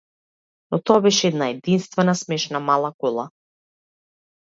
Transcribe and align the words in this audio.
Но 0.73 0.79
тоа 0.91 1.03
беше 1.03 1.27
една 1.29 1.51
единствена, 1.57 2.19
смешна 2.25 2.65
мала 2.73 2.93
кола. 3.01 3.31